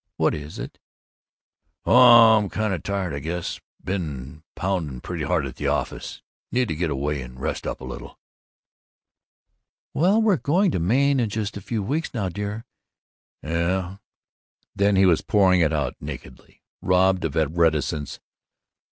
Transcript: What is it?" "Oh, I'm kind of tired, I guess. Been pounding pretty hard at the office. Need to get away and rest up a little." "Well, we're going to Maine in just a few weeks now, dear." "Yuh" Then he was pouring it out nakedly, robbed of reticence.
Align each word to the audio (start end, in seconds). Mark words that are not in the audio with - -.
What 0.17 0.33
is 0.33 0.57
it?" 0.57 0.79
"Oh, 1.85 2.35
I'm 2.39 2.49
kind 2.49 2.73
of 2.73 2.81
tired, 2.81 3.13
I 3.13 3.19
guess. 3.19 3.61
Been 3.83 4.41
pounding 4.55 4.99
pretty 4.99 5.23
hard 5.25 5.45
at 5.45 5.57
the 5.57 5.67
office. 5.67 6.23
Need 6.51 6.69
to 6.69 6.75
get 6.75 6.89
away 6.89 7.21
and 7.21 7.39
rest 7.39 7.67
up 7.67 7.81
a 7.81 7.85
little." 7.85 8.17
"Well, 9.93 10.19
we're 10.19 10.37
going 10.37 10.71
to 10.71 10.79
Maine 10.79 11.19
in 11.19 11.29
just 11.29 11.55
a 11.55 11.61
few 11.61 11.83
weeks 11.83 12.15
now, 12.15 12.29
dear." 12.29 12.65
"Yuh" 13.43 13.99
Then 14.75 14.95
he 14.95 15.05
was 15.05 15.21
pouring 15.21 15.61
it 15.61 15.71
out 15.71 15.93
nakedly, 15.99 16.63
robbed 16.81 17.23
of 17.23 17.35
reticence. 17.55 18.19